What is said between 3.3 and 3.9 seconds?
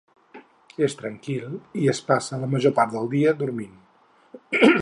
dormint.